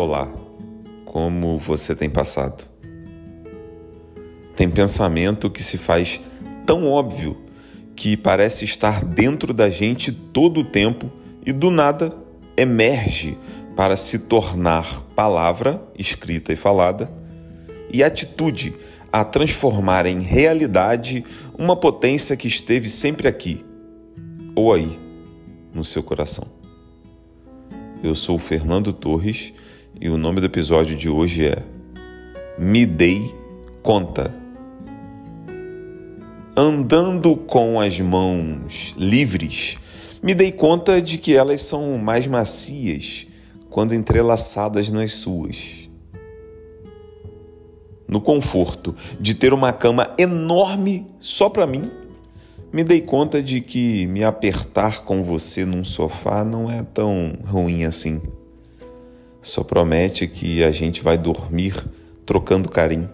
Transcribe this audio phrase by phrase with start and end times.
[0.00, 0.32] Olá,
[1.04, 2.64] como você tem passado?
[4.56, 6.22] Tem pensamento que se faz
[6.64, 7.36] tão óbvio
[7.94, 11.12] que parece estar dentro da gente todo o tempo
[11.44, 12.16] e do nada
[12.56, 13.36] emerge
[13.76, 17.12] para se tornar palavra escrita e falada
[17.92, 18.74] e atitude
[19.12, 21.22] a transformar em realidade
[21.58, 23.62] uma potência que esteve sempre aqui
[24.56, 24.98] ou aí
[25.74, 26.48] no seu coração.
[28.02, 29.52] Eu sou Fernando Torres
[30.00, 31.62] e o nome do episódio de hoje é
[32.58, 33.34] Me Dei
[33.82, 34.34] Conta.
[36.56, 39.76] Andando com as mãos livres,
[40.22, 43.26] me dei conta de que elas são mais macias
[43.68, 45.90] quando entrelaçadas nas suas.
[48.08, 51.82] No conforto de ter uma cama enorme só para mim,
[52.72, 57.84] me dei conta de que me apertar com você num sofá não é tão ruim
[57.84, 58.22] assim.
[59.42, 61.74] Só promete que a gente vai dormir
[62.26, 63.10] trocando carinho.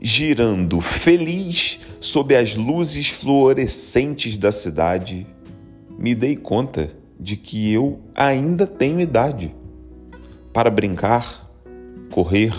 [0.00, 5.26] Girando feliz sob as luzes fluorescentes da cidade,
[5.98, 9.54] me dei conta de que eu ainda tenho idade
[10.52, 11.50] para brincar,
[12.10, 12.52] correr,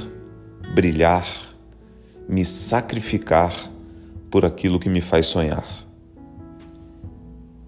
[0.74, 1.28] brilhar,
[2.30, 3.72] me sacrificar
[4.30, 5.81] por aquilo que me faz sonhar.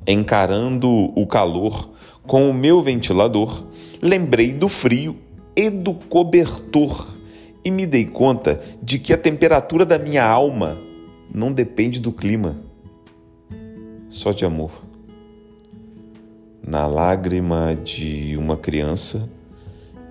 [0.06, 1.90] Encarando o calor
[2.28, 3.64] com o meu ventilador,
[4.02, 5.16] lembrei do frio
[5.56, 7.14] e do cobertor
[7.64, 10.78] e me dei conta de que a temperatura da minha alma
[11.34, 12.58] não depende do clima,
[14.10, 14.72] só de amor.
[16.62, 19.30] Na lágrima de uma criança,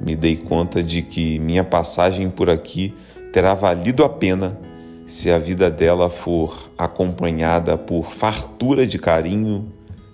[0.01, 2.95] me dei conta de que minha passagem por aqui
[3.33, 4.59] terá valido a pena
[5.07, 9.71] se a vida dela for acompanhada por fartura de carinho,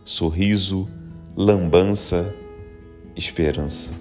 [0.08, 0.88] sorriso,
[1.36, 2.34] lambança
[3.14, 3.92] esperança.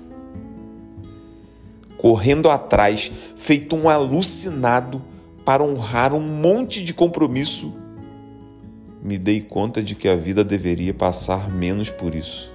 [1.98, 5.02] Correndo atrás, feito um alucinado
[5.44, 7.76] para honrar um monte de compromisso,
[9.04, 12.54] me dei conta de que a vida deveria passar menos por isso.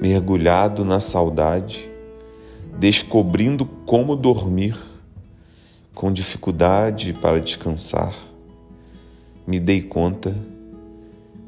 [0.00, 1.90] Mergulhado na saudade,
[2.78, 4.78] descobrindo como dormir,
[5.92, 8.14] com dificuldade para descansar,
[9.44, 10.32] me dei conta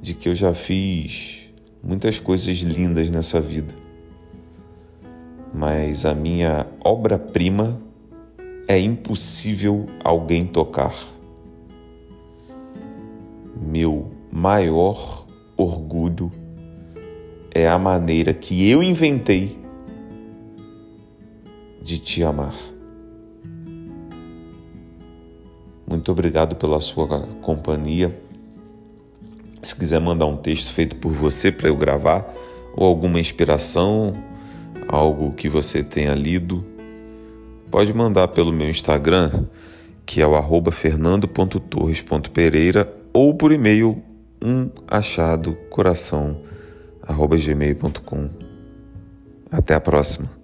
[0.01, 1.51] de que eu já fiz
[1.83, 3.75] muitas coisas lindas nessa vida,
[5.53, 7.81] mas a minha obra-prima
[8.67, 10.95] é impossível alguém tocar.
[13.61, 15.27] Meu maior
[15.57, 16.31] orgulho
[17.51, 19.59] é a maneira que eu inventei
[21.83, 22.55] de te amar.
[25.89, 28.28] Muito obrigado pela sua companhia
[29.69, 32.35] se quiser mandar um texto feito por você para eu gravar,
[32.75, 34.17] ou alguma inspiração,
[34.89, 36.65] algo que você tenha lido,
[37.71, 39.31] pode mandar pelo meu Instagram,
[40.07, 44.03] que é o arroba fernando.torres.pereira, ou por e-mail
[44.43, 44.71] um.
[49.51, 50.38] Até a próxima.